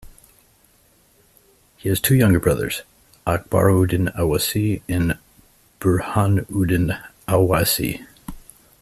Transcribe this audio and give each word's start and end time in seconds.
He 1.77 1.87
has 1.89 1.99
two 1.99 2.15
younger 2.15 2.39
brothers, 2.39 2.81
Akbaruddin 3.27 4.11
Owaisi 4.15 4.81
and 4.89 5.15
Burhanuddin 5.79 6.99
Owaisi. 7.27 8.03